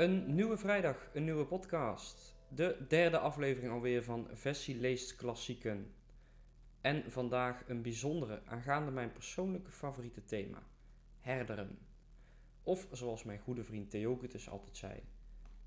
[0.00, 2.36] Een nieuwe vrijdag, een nieuwe podcast.
[2.48, 5.94] De derde aflevering alweer van Vessie leest klassieken.
[6.80, 10.62] En vandaag een bijzondere aangaande mijn persoonlijke favoriete thema:
[11.18, 11.78] herderen.
[12.62, 15.02] Of zoals mijn goede vriend Theocritus altijd zei: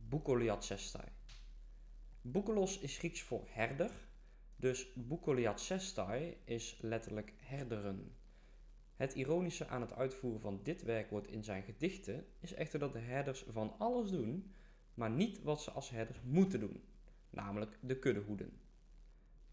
[0.09, 1.07] Boukoliatsestai.
[2.21, 3.91] Boukolos is Grieks voor herder,
[4.55, 8.15] dus Boukoliatsestai is letterlijk herderen.
[8.95, 12.99] Het ironische aan het uitvoeren van dit werkwoord in zijn gedichten is echter dat de
[12.99, 14.53] herders van alles doen,
[14.93, 16.83] maar niet wat ze als herders moeten doen,
[17.29, 18.61] namelijk de kudde hoeden.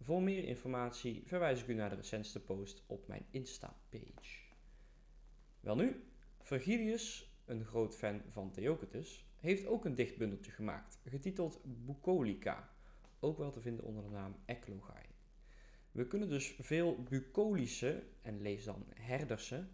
[0.01, 4.49] Voor meer informatie verwijs ik u naar de recentste post op mijn Insta-page.
[5.61, 6.05] Welnu,
[6.41, 12.71] Virgilius, een groot fan van Theocritus, heeft ook een dichtbundeltje gemaakt, getiteld Bucolica,
[13.19, 15.10] ook wel te vinden onder de naam Eclogai.
[15.93, 19.69] We kunnen dus veel bucolische, en lees dan herderse,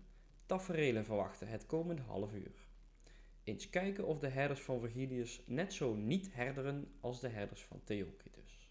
[0.46, 2.66] taferelen verwachten het komende half uur.
[3.42, 7.84] Eens kijken of de herders van Virgilius net zo niet herderen als de herders van
[7.84, 8.70] Theocritus.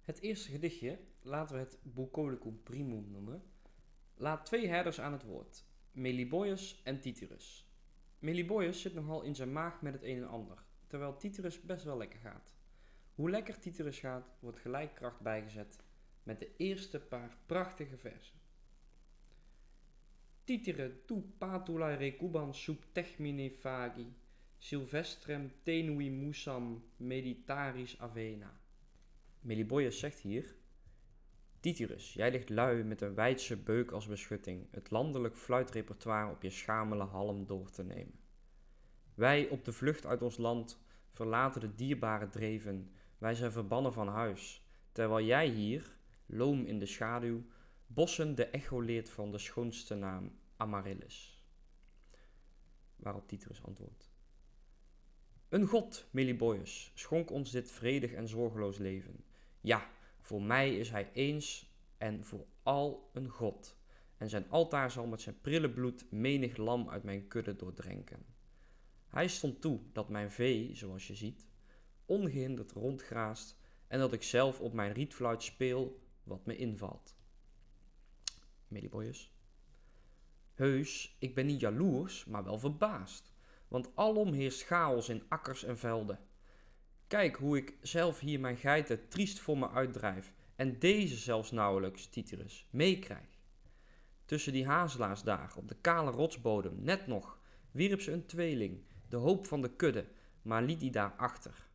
[0.00, 3.42] Het eerste gedichtje, laten we het Bucolicum primum noemen,
[4.14, 7.68] laat twee herders aan het woord, Meliboeus en Tityrus.
[8.18, 11.96] Meliboeus zit nogal in zijn maag met het een en ander terwijl Tityrus best wel
[11.96, 12.54] lekker gaat.
[13.14, 15.78] Hoe lekker Tityrus gaat, wordt gelijk kracht bijgezet
[16.22, 18.38] met de eerste paar prachtige versen.
[20.44, 24.14] Titere tu patula recuban sub techmine fagi,
[24.58, 28.60] silvestrem tenui musam meditaris avena.
[29.40, 30.54] Meliboeus zegt hier,
[31.60, 36.50] Tityrus, jij ligt lui met een wijdse beuk als beschutting, het landelijk fluitrepertoire op je
[36.50, 38.19] schamele halm door te nemen.
[39.20, 40.78] Wij op de vlucht uit ons land
[41.10, 44.62] verlaten de dierbare dreven, wij zijn verbannen van huis,
[44.92, 45.96] terwijl jij hier,
[46.26, 47.44] loom in de schaduw,
[47.86, 51.44] bossen de echo leert van de schoonste naam, Amaryllis.
[52.96, 54.10] Waarop Titus antwoordt.
[55.48, 59.24] Een god, Meliboeus, schonk ons dit vredig en zorgeloos leven.
[59.60, 59.90] Ja,
[60.20, 63.76] voor mij is hij eens en voor al een god,
[64.16, 68.38] en zijn altaar zal met zijn prille bloed menig lam uit mijn kudde doordrenken.
[69.10, 71.46] Hij stond toe dat mijn vee, zoals je ziet,
[72.06, 77.16] ongehinderd rondgraast en dat ik zelf op mijn rietfluit speel wat me invalt.
[78.68, 79.32] Meliboyus.
[80.54, 83.32] Heus, ik ben niet jaloers, maar wel verbaasd,
[83.68, 86.18] want alom heerst chaos in akkers en velden.
[87.06, 92.08] Kijk hoe ik zelf hier mijn geiten triest voor me uitdrijf en deze zelfs nauwelijks,
[92.08, 93.38] Tityrus, meekrijg.
[94.24, 97.38] Tussen die hazelaarsdagen op de kale rotsbodem, net nog,
[97.70, 100.08] wierp ze een tweeling de hoop van de kudde,
[100.42, 101.68] maar liet die daar achter.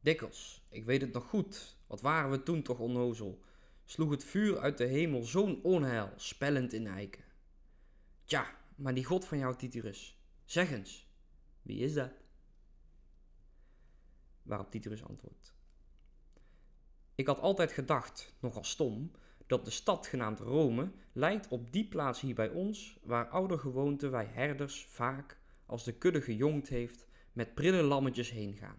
[0.00, 3.44] Dikkels, ik weet het nog goed, wat waren we toen toch onnozel,
[3.84, 7.24] sloeg het vuur uit de hemel zo'n onheil, spellend in eiken.
[8.24, 11.08] Tja, maar die god van jou, Tityrus, zeg eens,
[11.62, 12.12] wie is dat?
[14.42, 15.54] Waarop Tityrus antwoordt.
[17.14, 19.10] Ik had altijd gedacht, nogal stom,
[19.46, 24.08] dat de stad genaamd Rome lijkt op die plaats hier bij ons, waar oude gewoonte
[24.08, 28.78] wij herders vaak, als de kudde gejongd heeft, met prille lammetjes heen gaan.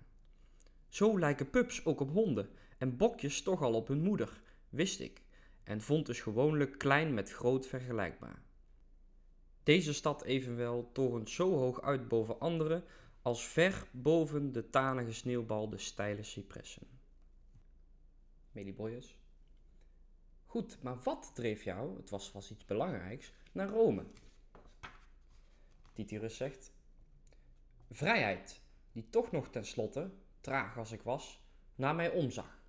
[0.89, 5.21] Zo lijken pups ook op honden en bokjes toch al op hun moeder, wist ik,
[5.63, 8.41] en vond dus gewoonlijk klein met groot vergelijkbaar.
[9.63, 12.83] Deze stad evenwel torent zo hoog uit boven andere,
[13.21, 16.87] als ver boven de tanige sneeuwbal de steile cipressen.
[18.51, 19.16] Meliboyus.
[20.57, 24.05] Goed, maar wat dreef jou, het was vast iets belangrijks, naar Rome?
[25.93, 26.73] Tityrus zegt:
[27.91, 31.41] Vrijheid, die toch nog tenslotte, traag als ik was,
[31.75, 32.61] naar mij omzag.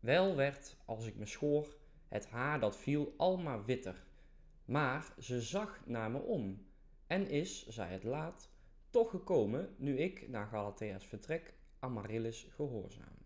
[0.00, 1.76] Wel werd, als ik me schoor,
[2.08, 4.04] het haar dat viel al maar witter,
[4.64, 6.66] maar ze zag naar me om
[7.06, 8.50] en is, zij het laat,
[8.90, 13.18] toch gekomen nu ik, na Galathea's vertrek, Amaryllis gehoorzaam.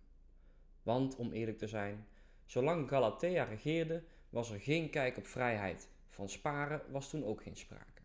[0.83, 2.07] Want om eerlijk te zijn,
[2.47, 5.89] zolang Galatea regeerde, was er geen kijk op vrijheid.
[6.09, 8.03] Van sparen was toen ook geen sprake.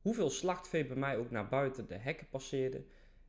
[0.00, 2.84] Hoeveel slachtvee bij mij ook naar buiten de hekken passeerde,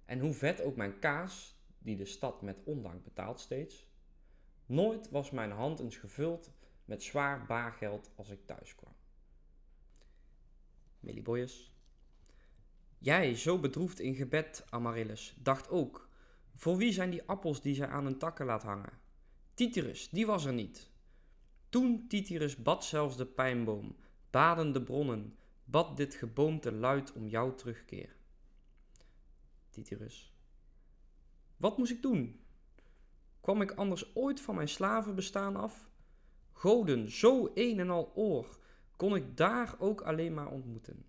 [0.06, 3.88] en hoe vet ook mijn kaas, die de stad met ondank betaalt steeds,
[4.66, 6.52] nooit was mijn hand eens gevuld
[6.86, 8.94] met zwaar baargeld als ik thuis kwam.
[11.00, 11.74] Meliboyus.
[12.98, 16.10] Jij, zo bedroefd in gebed, Amaryllis, dacht ook
[16.56, 19.00] voor wie zijn die appels die zij aan hun takken laat hangen?
[19.56, 20.90] Tityrus, die was er niet.
[21.70, 23.96] Toen Tityrus bad zelfs de pijnboom,
[24.30, 28.16] baden de bronnen, bad dit geboomte luid om jouw terugkeer.
[29.70, 30.34] Tityrus.
[31.58, 32.40] Wat moest ik doen?
[33.42, 35.90] Kwam ik anders ooit van mijn slavenbestaan af?
[36.52, 38.60] Goden, zo een en al oor,
[38.96, 41.06] kon ik daar ook alleen maar ontmoeten.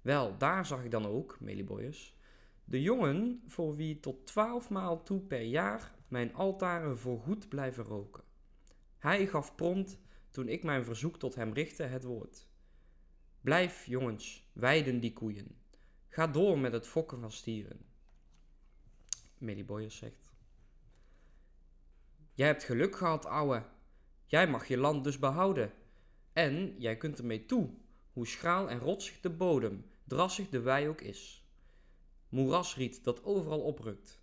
[0.00, 2.16] Wel, daar zag ik dan ook, Meliboyus,
[2.64, 8.24] de jongen voor wie tot twaalf maal toe per jaar mijn altaren voorgoed blijven roken.
[8.98, 9.98] Hij gaf prompt,
[10.30, 12.48] toen ik mijn verzoek tot hem richtte, het woord.
[13.40, 15.56] Blijf, jongens, weiden die koeien.
[16.08, 17.86] Ga door met het fokken van stieren.
[19.38, 20.32] Meliboyus zegt.
[22.34, 23.64] Jij hebt geluk gehad, ouwe.
[24.26, 25.72] Jij mag je land dus behouden.
[26.32, 27.70] En jij kunt ermee toe,
[28.12, 31.46] hoe schraal en rotsig de bodem, drassig de wei ook is.
[32.28, 34.17] Moerasriet dat overal oprukt.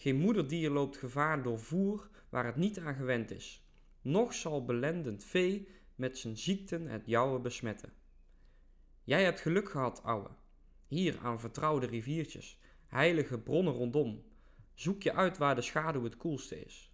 [0.00, 3.64] Geen moederdier loopt gevaar door voer waar het niet aan gewend is.
[4.00, 7.92] Nog zal belendend vee met zijn ziekten het jouwe besmetten.
[9.04, 10.30] Jij hebt geluk gehad, ouwe.
[10.86, 14.24] Hier aan vertrouwde riviertjes, heilige bronnen rondom.
[14.74, 16.92] Zoek je uit waar de schaduw het koelste is.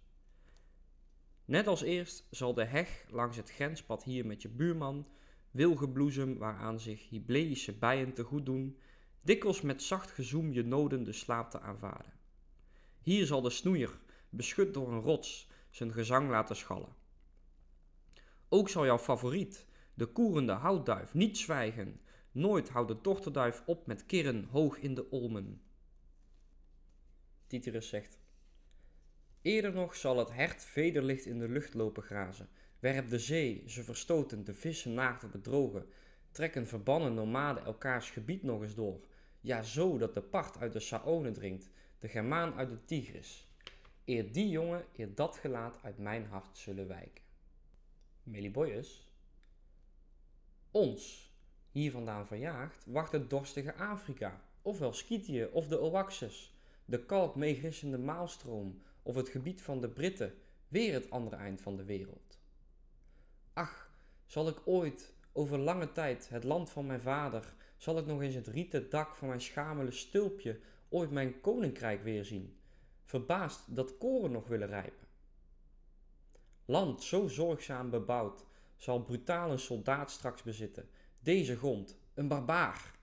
[1.45, 5.07] Net als eerst zal de heg langs het grenspad hier met je buurman,
[5.51, 8.77] wilgebloesem waaraan zich Hybleïsche bijen te goed doen,
[9.21, 12.16] dikwijls met zacht gezoem je noden de slaap te aanvaarden.
[13.07, 13.99] Hier zal de snoeier,
[14.29, 16.95] beschut door een rots, zijn gezang laten schallen.
[18.49, 22.01] Ook zal jouw favoriet, de koerende houtduif, niet zwijgen.
[22.31, 25.61] Nooit houdt de dochterduif op met kirren hoog in de olmen.
[27.45, 28.19] Tityrus zegt:
[29.41, 32.49] Eerder nog zal het hert vederlicht in de lucht lopen grazen.
[32.79, 35.85] Werp de zee, ze verstoten, de vissen naakten bedrogen.
[36.31, 38.99] Trekken verbannen nomaden elkaars gebied nog eens door.
[39.41, 41.69] Ja, zo dat de part uit de Saone dringt,
[41.99, 43.47] de Germaan uit de Tigris.
[44.05, 47.23] Eer die jongen, eer dat gelaat uit mijn hart zullen wijken.
[48.23, 49.11] Meliboyus.
[50.71, 51.31] Ons,
[51.71, 56.55] hier vandaan verjaagd, wacht het dorstige Afrika, ofwel Skythië of de Oaxus,
[56.85, 60.33] de kalk meegrissende maalstroom, of het gebied van de Britten,
[60.67, 62.39] weer het andere eind van de wereld.
[63.53, 63.91] Ach,
[64.25, 68.35] zal ik ooit, over lange tijd, het land van mijn vader, zal ik nog eens
[68.35, 72.57] het rieten dak van mijn schamele stulpje ooit mijn koninkrijk weerzien,
[73.03, 75.07] verbaasd dat koren nog willen rijpen.
[76.65, 78.45] Land zo zorgzaam bebouwd,
[78.75, 80.89] zal brutaal een soldaat straks bezitten,
[81.19, 82.95] deze grond, een barbaar.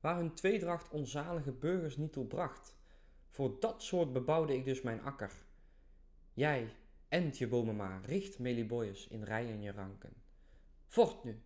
[0.00, 2.76] Waar hun tweedracht onzalige burgers niet toe bracht,
[3.28, 5.32] voor dat soort bebouwde ik dus mijn akker.
[6.32, 6.76] Jij,
[7.08, 10.12] ent je bomen maar, richt Meliboyus in rijen je ranken.
[10.86, 11.42] Voort nu,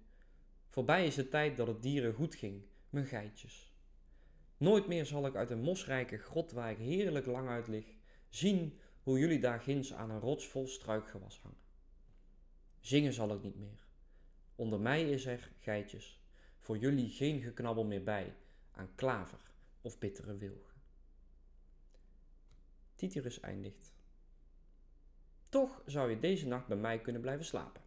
[0.69, 3.70] voorbij is de tijd dat het dieren goed ging, mijn geitjes.
[4.61, 7.87] Nooit meer zal ik uit een mosrijke grot waar ik heerlijk lang uit lig,
[8.29, 11.59] zien hoe jullie daar ginds aan een rots vol struikgewas hangen.
[12.81, 13.87] Zingen zal ik niet meer.
[14.55, 16.23] Onder mij is er, geitjes,
[16.59, 18.37] voor jullie geen geknabbel meer bij
[18.71, 19.41] aan klaver
[19.81, 20.81] of bittere wilgen.
[22.95, 23.95] Tityrus eindigt.
[25.49, 27.83] Toch zou je deze nacht bij mij kunnen blijven slapen.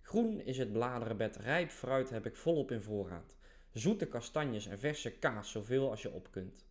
[0.00, 3.37] Groen is het bladerenbed, rijp fruit heb ik volop in voorraad.
[3.72, 6.66] Zoete kastanjes en verse kaas, zoveel als je op kunt.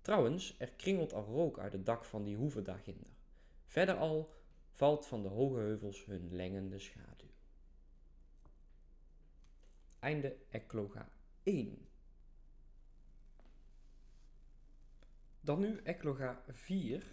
[0.00, 3.10] Trouwens, er kringelt al rook uit het dak van die hoeve daarginder.
[3.66, 4.32] Verder al
[4.70, 7.30] valt van de hoge heuvels hun lengende schaduw.
[9.98, 11.08] Einde Ecloga
[11.42, 11.88] 1.
[15.40, 17.06] Dan nu Ecloga 4,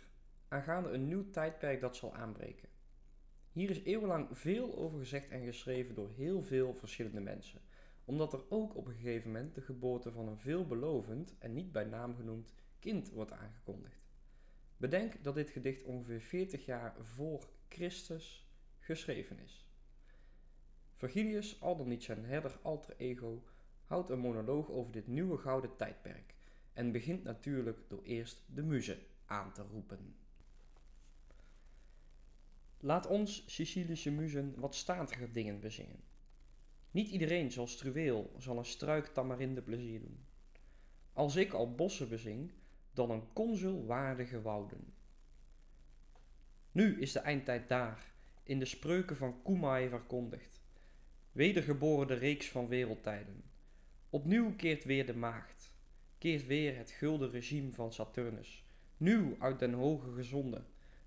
[0.48, 2.70] aangaande een nieuw tijdperk dat zal aanbreken.
[3.52, 7.62] Hier is eeuwenlang veel over gezegd en geschreven door heel veel verschillende mensen,
[8.12, 11.84] omdat er ook op een gegeven moment de geboorte van een veelbelovend en niet bij
[11.84, 12.50] naam genoemd
[12.80, 14.06] kind wordt aangekondigd.
[14.78, 18.50] Bedenk dat dit gedicht ongeveer 40 jaar voor Christus
[18.80, 19.66] geschreven is.
[20.96, 23.44] Virgilius, al dan niet zijn herder alter ego,
[23.86, 26.36] houdt een monoloog over dit nieuwe gouden tijdperk
[26.74, 30.16] en begint natuurlijk door eerst de muze aan te roepen.
[32.80, 36.11] Laat ons, Sicilische muzen, wat statiger dingen bezingen.
[36.92, 40.26] Niet iedereen zoals Struweel zal een struik tamarinde plezier doen.
[41.14, 42.52] Als ik al bossen bezing,
[42.94, 44.94] dan een consul waardige wouden.
[46.72, 50.62] Nu is de eindtijd daar, in de spreuken van Kumai verkondigd.
[51.32, 53.44] Wedergeboren de reeks van wereldtijden.
[54.10, 55.74] Opnieuw keert weer de maagd,
[56.18, 58.66] keert weer het gulden regime van Saturnus.
[58.98, 60.64] Nieuw uit den hoge gezonde,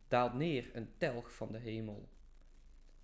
[0.09, 2.09] daalt neer een telg van de hemel.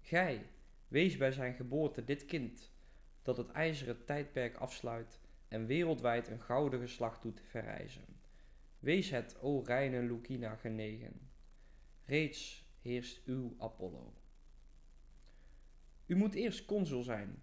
[0.01, 0.47] Gij,
[0.91, 2.73] wees bij zijn geboorte dit kind,
[3.23, 8.05] dat het ijzeren tijdperk afsluit en wereldwijd een gouden geslacht doet verrijzen.
[8.79, 11.31] Wees het, o reine Lucina, genegen.
[12.05, 14.15] Reeds heerst uw Apollo.
[16.07, 17.43] U moet eerst consul zijn.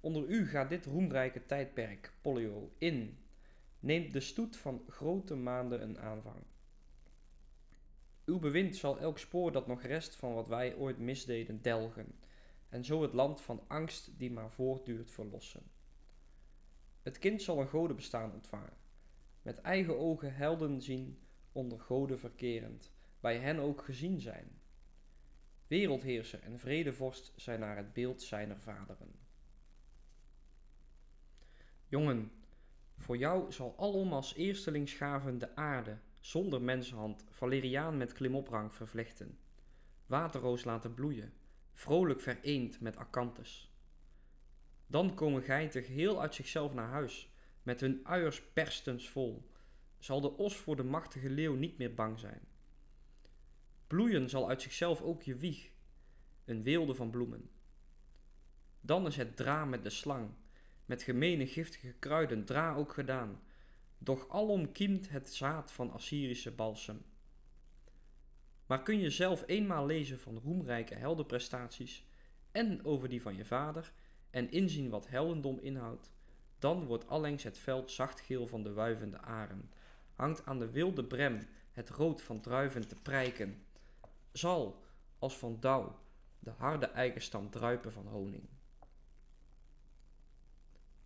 [0.00, 3.18] Onder u gaat dit roemrijke tijdperk, Pollio, in.
[3.80, 6.42] Neemt de stoet van grote maanden een aanvang.
[8.24, 12.18] Uw bewind zal elk spoor dat nog rest van wat wij ooit misdeden delgen,
[12.68, 15.70] en zo het land van angst die maar voortduurt verlossen.
[17.02, 18.76] Het kind zal een godenbestaan ontvangen,
[19.42, 21.18] met eigen ogen helden zien,
[21.52, 24.60] onder goden verkerend, bij hen ook gezien zijn.
[25.66, 29.14] Wereldheerser en vredevorst zijn naar het beeld zijner vaderen.
[31.86, 32.32] Jongen,
[32.96, 39.38] voor jou zal alom als eerstelingsgaven de aarde, zonder mensenhand, valeriaan met klimoprang vervlechten,
[40.06, 41.32] waterroos laten bloeien,
[41.78, 43.72] vrolijk vereend met akanthus.
[44.86, 47.32] Dan komen geiten geheel uit zichzelf naar huis,
[47.62, 49.50] met hun uiers perstens vol,
[49.98, 52.40] zal de os voor de machtige leeuw niet meer bang zijn.
[53.86, 55.70] Bloeien zal uit zichzelf ook je wieg,
[56.44, 57.50] een weelde van bloemen.
[58.80, 60.30] Dan is het dra met de slang,
[60.84, 63.42] met gemene giftige kruiden dra ook gedaan,
[63.98, 67.02] doch alom kiemt het zaad van Assyrische balsem.
[68.68, 72.06] Maar kun je zelf eenmaal lezen van roemrijke heldenprestaties
[72.52, 73.92] en over die van je vader
[74.30, 76.10] en inzien wat heldendom inhoudt,
[76.58, 79.70] dan wordt allengs het veld zachtgeel van de wuivende aren,
[80.14, 83.62] hangt aan de wilde brem het rood van druiven te prijken,
[84.32, 84.82] zal,
[85.18, 85.98] als van dauw,
[86.38, 88.48] de harde eikenstam druipen van honing.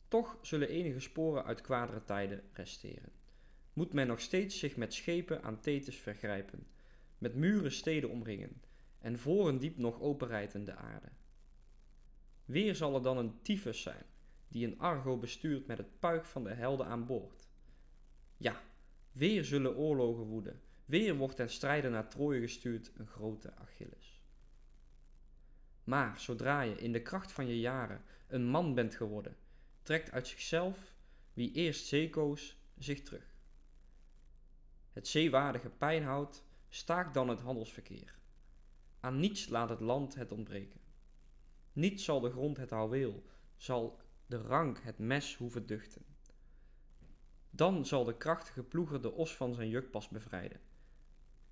[0.09, 3.13] Toch zullen enige sporen uit kwadere tijden resteren.
[3.73, 6.67] Moet men nog steeds zich met schepen aan Thetis vergrijpen,
[7.23, 8.63] met muren steden omringen,
[8.99, 11.09] en voren diep nog openrijten de aarde.
[12.45, 14.05] Weer zal er dan een tyfus zijn,
[14.49, 17.49] die een argo bestuurt met het puik van de helden aan boord.
[18.37, 18.63] Ja,
[19.13, 24.23] weer zullen oorlogen woeden, weer wordt ten strijde naar Troje gestuurd een grote Achilles.
[25.85, 29.37] Maar zodra je in de kracht van je jaren een man bent geworden,
[29.83, 30.95] trekt uit zichzelf,
[31.33, 33.35] wie eerst zeekoos, zich terug.
[34.93, 38.19] Het zeewaardige pijnhout staakt dan het handelsverkeer.
[39.01, 40.81] Aan niets laat het land het ontbreken.
[41.73, 43.23] Niet zal de grond het houweel,
[43.57, 46.05] zal de rank het mes hoeven duchten.
[47.51, 50.61] Dan zal de krachtige ploeger de os van zijn jukpas bevrijden.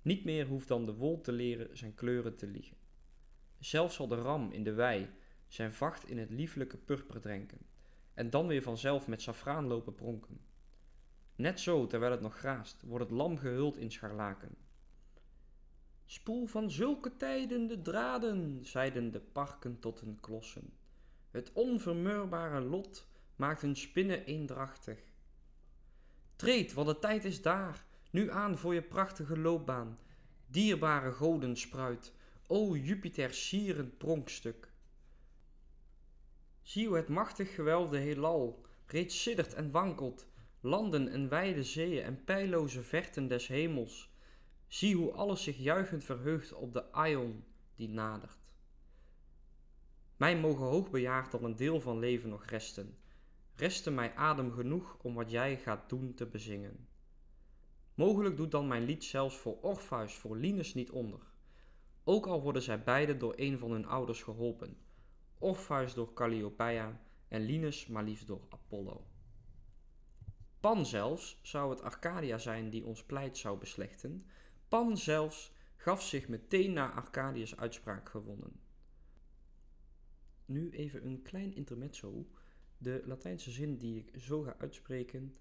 [0.01, 2.77] Niet meer hoeft dan de wol te leren zijn kleuren te liegen.
[3.59, 5.09] Zelfs zal de ram in de wei
[5.47, 7.59] zijn vacht in het lieflijke purper drenken
[8.13, 10.41] en dan weer vanzelf met safraan lopen pronken.
[11.35, 14.55] Net zo, terwijl het nog graast, wordt het lam gehuld in scharlaken.
[16.11, 20.73] Spoel van zulke tijden de draden, zeiden de parken tot hun klossen.
[21.29, 24.99] Het onvermurbare lot maakt hun spinnen eendrachtig.
[26.35, 29.99] Treed, want de tijd is daar, nu aan voor je prachtige loopbaan.
[30.47, 32.13] Dierbare goden spruit,
[32.47, 34.71] o Jupiter sierend pronkstuk.
[36.61, 40.27] Zie hoe het machtig gewelfde heelal reeds siddert en wankelt,
[40.59, 44.10] landen en wijde zeeën en pijloze verten des hemels.
[44.71, 47.43] Zie hoe alles zich juichend verheugt op de Aion
[47.75, 48.37] die nadert.
[50.17, 52.97] Mij mogen hoogbejaard al een deel van leven nog resten.
[53.55, 56.87] Resten mij adem genoeg om wat jij gaat doen te bezingen.
[57.93, 61.19] Mogelijk doet dan mijn lied zelfs voor Orpheus, voor Linus niet onder.
[62.03, 64.77] Ook al worden zij beide door een van hun ouders geholpen,
[65.37, 69.05] Orpheus door Calliopeia en Linus maar liefst door Apollo.
[70.59, 74.25] Pan zelfs zou het Arcadia zijn die ons pleit zou beslechten.
[74.71, 78.59] Pan zelfs gaf zich meteen na Arcadius uitspraak gewonnen.
[80.45, 82.27] Nu even een klein intermezzo.
[82.77, 85.37] De Latijnse zin die ik zo ga uitspreken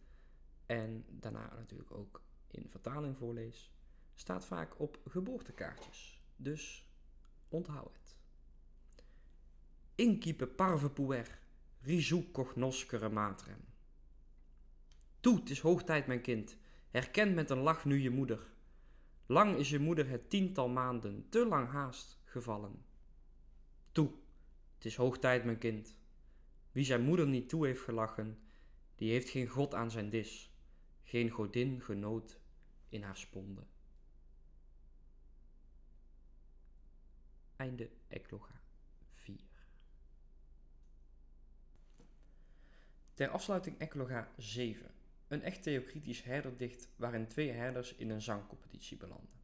[0.66, 3.72] en daarna natuurlijk ook in vertaling voorlees,
[4.14, 6.22] staat vaak op geboortekaartjes.
[6.36, 6.88] Dus
[7.48, 8.18] onthoud het.
[9.94, 11.38] Incipe parve puer,
[11.80, 13.64] risu cognoscere matrem.
[15.20, 16.56] Toe, het is hoog tijd, mijn kind.
[16.88, 18.58] Herken met een lach nu je moeder.
[19.30, 22.84] Lang is je moeder het tiental maanden, te lang haast, gevallen.
[23.92, 24.10] Toe,
[24.74, 25.96] het is hoog tijd, mijn kind.
[26.72, 28.38] Wie zijn moeder niet toe heeft gelachen,
[28.94, 30.54] die heeft geen God aan zijn dis,
[31.02, 32.40] geen godin genoot
[32.88, 33.66] in haar sponde.
[37.56, 38.60] Einde Ecloga
[39.14, 39.38] 4.
[43.14, 44.99] Ter afsluiting Ecloga 7.
[45.30, 49.40] Een echt theocritisch herderdicht waarin twee herders in een zangcompetitie belanden.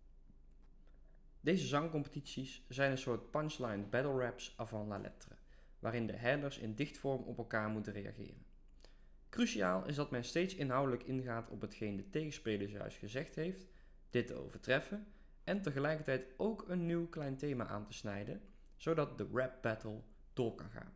[1.41, 5.35] Deze zangcompetities zijn een soort punchline battle raps avant la lettre,
[5.79, 8.45] waarin de herders in dichtvorm op elkaar moeten reageren.
[9.29, 13.67] Cruciaal is dat men steeds inhoudelijk ingaat op hetgeen de tegenspeler juist gezegd heeft,
[14.11, 15.07] dit te overtreffen
[15.45, 18.43] en tegelijkertijd ook een nieuw klein thema aan te snijden,
[18.77, 20.03] zodat de rap battle
[20.33, 20.96] door kan gaan.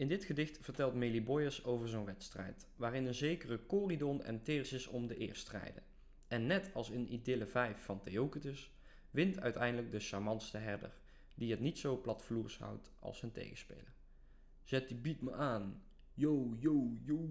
[0.00, 5.06] In dit gedicht vertelt Meliboeus over zo'n wedstrijd, waarin een zekere Corydon en Thersias om
[5.06, 5.82] de eer strijden.
[6.28, 8.70] En net als in Idylle 5 van Theocritus,
[9.10, 10.92] wint uiteindelijk de charmantste herder,
[11.34, 13.94] die het niet zo platvloers houdt als zijn tegenspeler.
[14.62, 15.82] Zet die beat me aan.
[16.14, 17.28] Yo, yo, yo.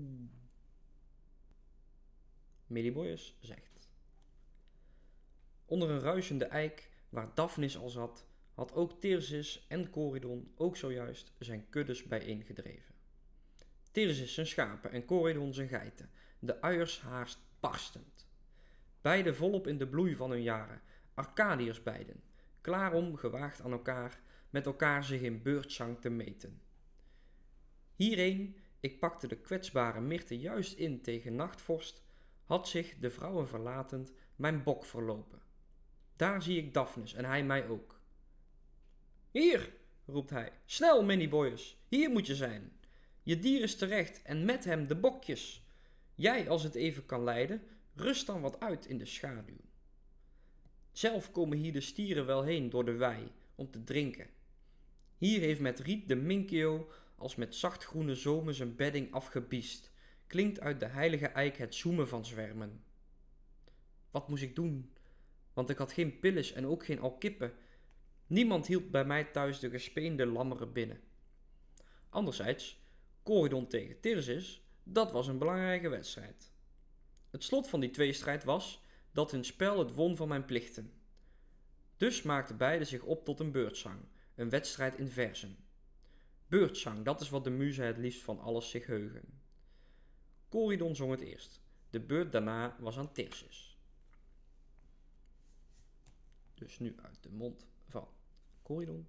[2.67, 3.89] Boyers zegt.
[5.65, 8.28] Onder een ruisende eik waar Daphnis al zat,
[8.59, 12.95] had ook Tirsis en Corydon ook zojuist zijn kuddes bijeengedreven.
[13.91, 18.27] Tirsis zijn schapen en Corydon zijn geiten, de uiers haast barstend.
[19.01, 20.81] Beide volop in de bloei van hun jaren,
[21.13, 22.23] Arcadiërs beiden,
[22.61, 26.61] klaarom gewaagd aan elkaar, met elkaar zich in beurtzang te meten.
[27.95, 32.03] Hierheen, ik pakte de kwetsbare Mirte juist in tegen nachtvorst,
[32.43, 35.41] had zich de vrouwen verlatend mijn bok verlopen.
[36.15, 37.98] Daar zie ik Daphnis en hij mij ook.
[39.31, 39.73] Hier,
[40.05, 41.53] roept hij, snel, Minnie
[41.87, 42.71] hier moet je zijn.
[43.23, 45.63] Je dier is terecht en met hem de bokjes.
[46.15, 47.61] Jij, als het even kan leiden,
[47.95, 49.61] rust dan wat uit in de schaduw.
[50.91, 54.27] Zelf komen hier de stieren wel heen door de wei om te drinken.
[55.17, 59.91] Hier heeft met riet de minkio als met zachtgroene zomen zijn bedding afgebiest,
[60.27, 62.83] klinkt uit de heilige eik het zoemen van zwermen.
[64.11, 64.93] Wat moest ik doen?
[65.53, 67.53] Want ik had geen pilles en ook geen alkippen.
[68.29, 71.01] Niemand hield bij mij thuis de gespeende lammeren binnen.
[72.09, 72.79] Anderzijds,
[73.23, 76.51] Corydon tegen Tirsis, dat was een belangrijke wedstrijd.
[77.29, 80.93] Het slot van die tweestrijd was dat hun spel het won van mijn plichten.
[81.97, 83.99] Dus maakten beiden zich op tot een beurtzang,
[84.35, 85.57] een wedstrijd in verzen.
[86.47, 89.41] Beurtzang, dat is wat de muze het liefst van alles zich heugen.
[90.49, 91.61] Corydon zong het eerst.
[91.89, 93.77] De beurt daarna was aan Tirsis.
[96.53, 97.67] Dus nu uit de mond
[98.69, 99.07] Corydon.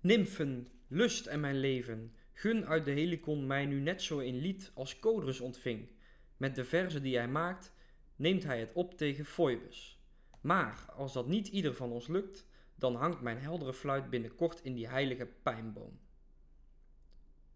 [0.00, 4.70] Nymfen, lust en mijn leven, gun uit de helikon mij nu net zo in lied
[4.74, 5.88] als Codrus ontving.
[6.36, 7.72] Met de verzen die hij maakt,
[8.16, 10.02] neemt hij het op tegen Phoebus.
[10.40, 14.74] Maar als dat niet ieder van ons lukt, dan hangt mijn heldere fluit binnenkort in
[14.74, 15.98] die heilige pijnboom.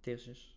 [0.00, 0.56] Tirsus.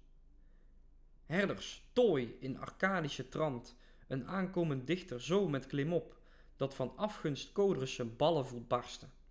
[1.25, 3.75] Herders, tooi in Arcadische trant,
[4.07, 6.17] een aankomend dichter zo met klimop,
[6.55, 9.23] dat van afgunst Codrus zijn ballen voelt barsten.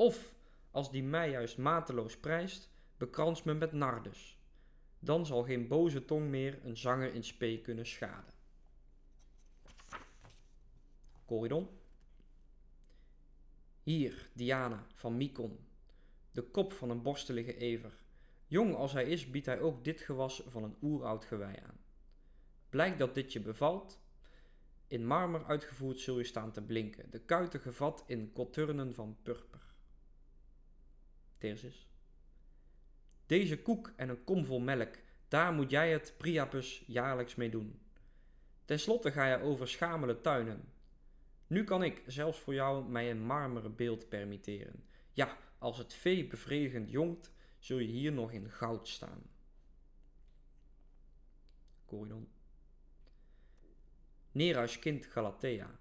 [0.00, 0.34] Of,
[0.70, 4.38] als die mij juist mateloos prijst, bekrans me met nardus.
[4.98, 8.34] Dan zal geen boze tong meer een zanger in spee kunnen schaden.
[11.24, 11.68] Corydon.
[13.82, 15.58] Hier, Diana van Mykon,
[16.30, 17.92] de kop van een borstelige ever.
[18.46, 21.80] Jong als hij is, biedt hij ook dit gewas van een oeroud gewei aan.
[22.68, 24.00] Blijkt dat dit je bevalt,
[24.86, 29.68] in marmer uitgevoerd zul je staan te blinken, de kuiten gevat in koturnen van purper.
[33.26, 34.94] Deze koek en een kom vol melk,
[35.28, 37.80] daar moet jij het Priapus jaarlijks mee doen.
[38.64, 40.72] Ten slotte ga je over schamele tuinen,
[41.50, 44.84] nu kan ik zelfs voor jou mij een marmeren beeld permitteren.
[45.12, 49.22] Ja, als het vee bevredigend jongt, zul je hier nog in goud staan.
[51.84, 52.28] Corydon.
[54.32, 55.78] Nereus kind Galatea,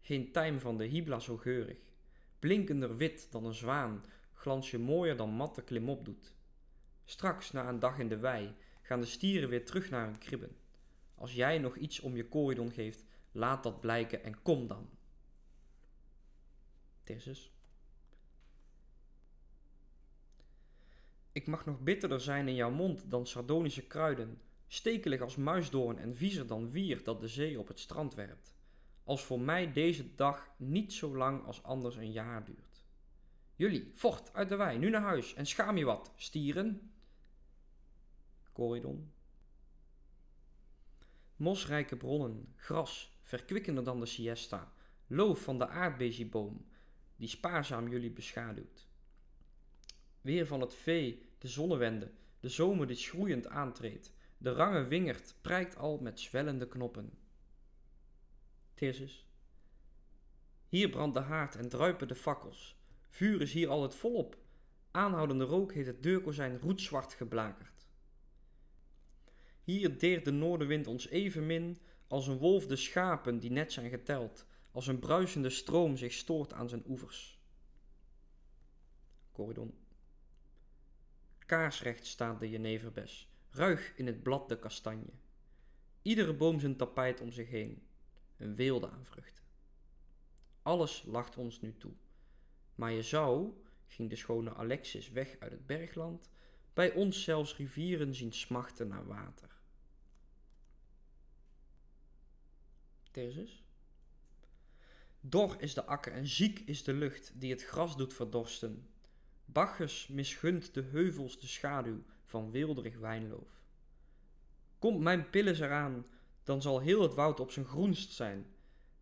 [0.00, 1.78] geen tijm van de hybla zo geurig,
[2.38, 4.04] blinkender wit dan een zwaan,
[4.46, 6.34] glans je mooier dan matte klimop doet.
[7.04, 10.56] Straks, na een dag in de wei, gaan de stieren weer terug naar hun kribben.
[11.14, 14.88] Als jij nog iets om je Corydon geeft, laat dat blijken en kom dan.
[17.04, 17.52] Thesis.
[21.32, 26.16] Ik mag nog bitterder zijn in jouw mond dan sardonische kruiden, stekelig als muisdoorn en
[26.16, 28.54] viezer dan wier dat de zee op het strand werpt,
[29.04, 32.75] als voor mij deze dag niet zo lang als anders een jaar duurt.
[33.56, 36.92] Jullie, vocht uit de wei, nu naar huis en schaam je wat, stieren.
[38.52, 39.12] Corydon.
[41.36, 44.72] Mosrijke bronnen, gras, verkwikkender dan de siesta,
[45.06, 46.66] loof van de aardbezieboom,
[47.16, 48.88] die spaarzaam jullie beschaduwt.
[50.20, 55.76] Weer van het vee de zonnewende, de zomer die schroeiend aantreedt, de range wingerd prijkt
[55.76, 57.18] al met zwellende knoppen.
[58.74, 59.26] Thesis.
[60.68, 62.75] Hier brandt de haard en druipen de fakkels.
[63.16, 64.36] Vuur is hier al het volop.
[64.90, 67.88] Aanhoudende rook heeft het deurkozijn roetzwart geblakerd.
[69.62, 74.46] Hier deert de noordenwind ons evenmin als een wolf de schapen die net zijn geteld,
[74.70, 77.40] als een bruisende stroom zich stoort aan zijn oevers.
[79.32, 79.74] Corridon.
[81.38, 85.12] Kaarsrecht staat de jeneverbes, ruig in het blad de kastanje.
[86.02, 87.86] Iedere boom zijn tapijt om zich heen,
[88.36, 89.44] een weelde aan vruchten.
[90.62, 91.92] Alles lacht ons nu toe.
[92.76, 93.52] Maar je zou,
[93.86, 96.30] ging de schone Alexis weg uit het bergland,
[96.72, 99.50] bij ons zelfs rivieren zien smachten naar water.
[103.10, 103.64] Thesis?
[105.20, 108.88] Dor is de akker en ziek is de lucht die het gras doet verdorsten.
[109.44, 113.60] Bacchus misgunt de heuvels de schaduw van weelderig wijnloof.
[114.78, 116.06] Komt mijn pilles eraan,
[116.42, 118.46] dan zal heel het woud op zijn groenst zijn.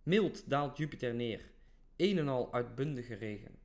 [0.02, 1.50] Mild daalt Jupiter neer,
[1.96, 3.58] een en al uitbundige regen.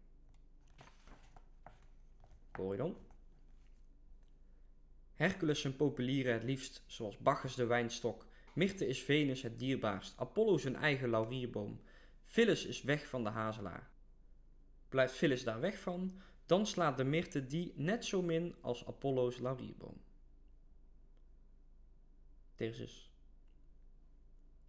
[5.14, 8.26] Hercules zijn populieren het liefst, zoals Bacchus de wijnstok.
[8.54, 11.82] Myrte is Venus het dierbaarst, Apollo zijn eigen laurierboom.
[12.24, 13.90] Phyllis is weg van de hazelaar.
[14.90, 19.38] Blijft Phyllis daar weg van, dan slaat de Myrte die net zo min als Apollo's
[19.38, 20.02] laurierboom.
[22.56, 23.12] Thesis.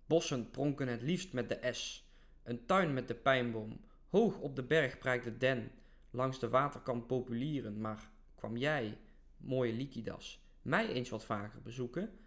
[0.07, 2.09] Bossen pronken het liefst met de S,
[2.43, 3.81] een tuin met de pijnboom.
[4.09, 5.71] Hoog op de berg prijkt de den,
[6.11, 7.81] langs de waterkant populieren.
[7.81, 8.99] Maar kwam jij,
[9.37, 12.19] mooie Likidas, mij eens wat vaker bezoeken,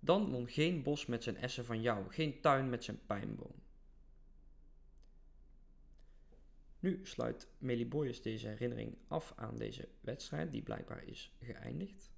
[0.00, 3.64] dan won geen bos met zijn essen van jou, geen tuin met zijn pijnboom.
[6.78, 12.12] Nu sluit Meliboeus deze herinnering af aan deze wedstrijd, die blijkbaar is geëindigd.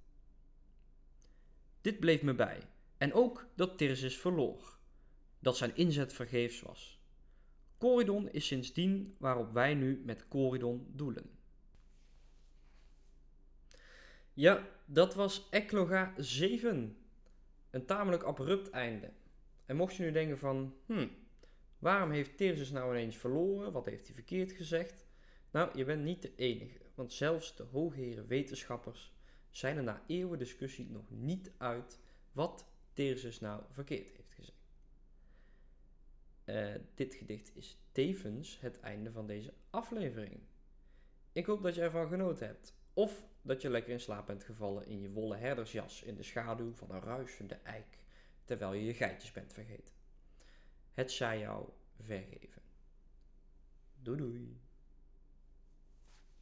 [1.81, 2.61] Dit bleef me bij,
[2.97, 4.77] en ook dat Tirsus verloor,
[5.39, 6.98] dat zijn inzet vergeefs was.
[7.79, 11.29] Corydon is sindsdien waarop wij nu met Corydon doelen.
[14.33, 16.97] Ja, dat was Ecloga 7.
[17.69, 19.11] Een tamelijk abrupt einde.
[19.65, 21.09] En mocht je nu denken van, hmm,
[21.79, 23.71] waarom heeft Tirsus nou ineens verloren?
[23.71, 25.05] Wat heeft hij verkeerd gezegd?
[25.51, 29.13] Nou, je bent niet de enige, want zelfs de hoogheren wetenschappers
[29.49, 31.99] zijn er na eeuwen discussie nog niet uit
[32.31, 34.18] wat Tirsus nou verkeerd heeft.
[36.49, 40.39] Uh, dit gedicht is tevens het einde van deze aflevering.
[41.31, 42.73] Ik hoop dat je ervan genoten hebt.
[42.93, 46.73] Of dat je lekker in slaap bent gevallen in je wollen herdersjas in de schaduw
[46.73, 47.97] van een ruisende eik,
[48.45, 49.93] terwijl je je geitjes bent vergeten.
[50.93, 52.61] Het zij jou vergeven.
[54.01, 54.61] Doei doei.